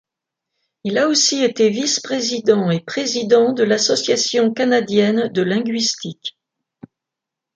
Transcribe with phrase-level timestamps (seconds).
[0.83, 6.39] Il a aussi été vice-président et président de l'Association canadienne de linguistique.